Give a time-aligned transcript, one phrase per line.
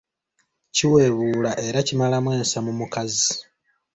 [0.75, 3.29] Kiwebuula era kimalamu ensa mu mukazi.